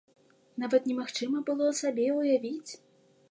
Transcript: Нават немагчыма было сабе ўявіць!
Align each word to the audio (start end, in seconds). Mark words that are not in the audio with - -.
Нават 0.63 0.87
немагчыма 0.91 1.43
было 1.51 1.67
сабе 1.81 2.07
ўявіць! 2.19 2.71